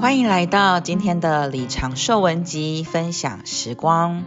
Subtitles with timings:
[0.00, 4.22] 欢迎来到今天的李长寿文集分享时光，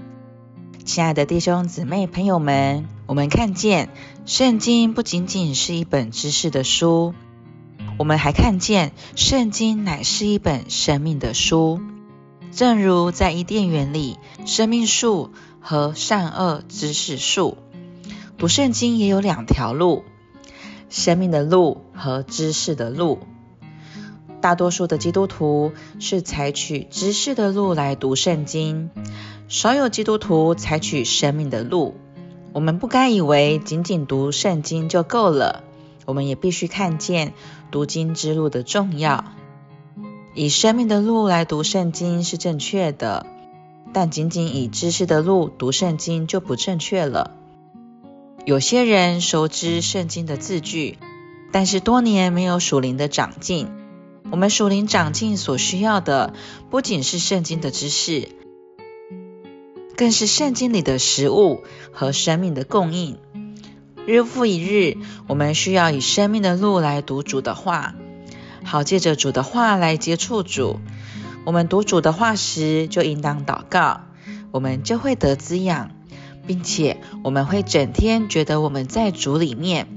[0.83, 3.87] 亲爱的弟兄姊妹朋友们，我们看见
[4.25, 7.13] 圣经不仅仅是一本知识的书，
[7.97, 11.79] 我们还看见圣经乃是一本生命的书。
[12.51, 15.31] 正如在伊甸园里，生命树
[15.61, 17.57] 和善恶知识树，
[18.37, 20.03] 读圣经也有两条路：
[20.89, 23.19] 生命的路和知识的路。
[24.41, 28.89] 大多数的基督徒是采取知识的路来读圣经，
[29.47, 31.95] 少有基督徒采取生命的路。
[32.51, 35.63] 我们不该以为仅仅读圣经就够了，
[36.05, 37.33] 我们也必须看见
[37.69, 39.23] 读经之路的重要。
[40.33, 43.27] 以生命的路来读圣经是正确的，
[43.93, 47.31] 但仅仅以知识的路读圣经就不正确了。
[48.43, 50.97] 有些人熟知圣经的字句，
[51.51, 53.67] 但是多年没有属灵的长进。
[54.31, 56.33] 我们属灵长进所需要的，
[56.69, 58.29] 不仅是圣经的知识，
[59.97, 63.17] 更是圣经里的食物和生命的供应。
[64.07, 64.97] 日复一日，
[65.27, 67.93] 我们需要以生命的路来读主的话，
[68.63, 70.79] 好借着主的话来接触主。
[71.45, 74.01] 我们读主的话时，就应当祷告，
[74.51, 75.91] 我们就会得滋养，
[76.47, 79.87] 并且我们会整天觉得我们在主里面，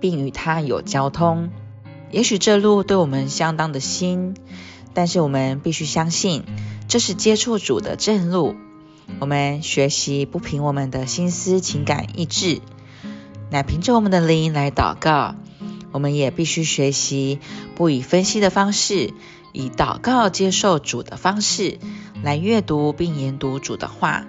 [0.00, 1.50] 并与他有交通。
[2.14, 4.36] 也许这路对我们相当的新，
[4.94, 6.44] 但是我们必须相信，
[6.86, 8.54] 这是接触主的正路。
[9.18, 12.60] 我们学习不凭我们的心思、情感、意志，
[13.50, 15.34] 乃凭着我们的灵来祷告。
[15.90, 17.40] 我们也必须学习
[17.74, 19.12] 不以分析的方式，
[19.52, 21.80] 以祷告接受主的方式
[22.22, 24.24] 来阅读并研读主的话。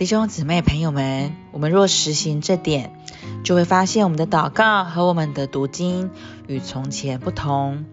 [0.00, 2.90] 弟兄姊妹、朋友们，我们若实行这点，
[3.44, 6.08] 就会发现我们的祷告和我们的读经
[6.46, 7.84] 与从前不同。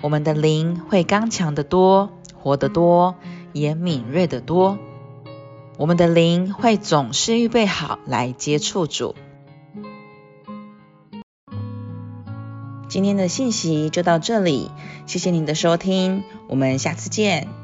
[0.00, 3.16] 我们的灵会刚强得多，活得多，
[3.52, 4.78] 也敏锐得多。
[5.76, 9.16] 我们的灵会总是预备好来接触主。
[12.88, 14.70] 今天的信息就到这里，
[15.06, 17.59] 谢谢您的收听，我们下次见。